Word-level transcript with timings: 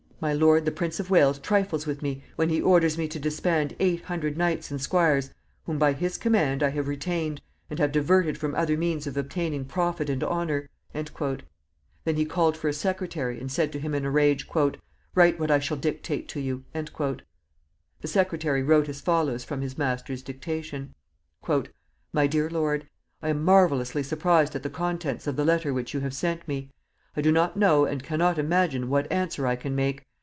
"My 0.23 0.33
lord 0.33 0.65
the 0.65 0.71
Prince 0.71 0.99
of 0.99 1.09
Wales 1.09 1.39
trifles 1.39 1.87
with 1.87 2.03
me 2.03 2.23
when 2.35 2.49
he 2.49 2.61
orders 2.61 2.95
me 2.95 3.07
to 3.07 3.17
disband 3.17 3.75
eight 3.79 4.03
hundred 4.05 4.37
knights 4.37 4.69
and 4.69 4.79
squires 4.79 5.33
whom, 5.65 5.79
by 5.79 5.93
his 5.93 6.15
command, 6.15 6.61
I 6.61 6.69
have 6.69 6.87
retained, 6.87 7.41
and 7.71 7.79
have 7.79 7.91
diverted 7.91 8.37
from 8.37 8.53
other 8.53 8.77
means 8.77 9.07
of 9.07 9.17
obtaining 9.17 9.65
profit 9.65 10.11
and 10.11 10.23
honor." 10.23 10.69
Then 10.93 12.15
he 12.17 12.23
called 12.25 12.55
for 12.55 12.67
a 12.67 12.73
secretary, 12.73 13.39
and 13.39 13.51
said 13.51 13.71
to 13.71 13.79
him 13.79 13.95
in 13.95 14.05
a 14.05 14.11
rage, 14.11 14.47
"Write 15.15 15.39
what 15.39 15.49
I 15.49 15.57
shall 15.57 15.75
dictate 15.77 16.27
to 16.27 16.39
you." 16.39 16.65
The 16.71 17.21
secretary 18.05 18.61
wrote 18.61 18.89
as 18.89 19.01
follows 19.01 19.43
from 19.43 19.61
his 19.61 19.75
master's 19.75 20.21
dictation: 20.21 20.93
"MY 22.13 22.27
DEAR 22.27 22.47
LORD, 22.51 22.87
"I 23.23 23.29
am 23.29 23.43
marvelously 23.43 24.03
surprised 24.03 24.53
at 24.53 24.61
the 24.61 24.69
contents 24.69 25.25
of 25.25 25.35
the 25.35 25.45
letter 25.45 25.73
which 25.73 25.95
you 25.95 26.01
have 26.01 26.13
sent 26.13 26.47
me. 26.47 26.69
I 27.17 27.21
do 27.21 27.31
not 27.31 27.57
know 27.57 27.85
and 27.85 28.03
can 28.03 28.19
not 28.19 28.37
imagine 28.37 28.87
what 28.87 29.11
answer 29.11 29.47
I 29.47 29.55
can 29.55 29.73
make. 29.73 30.05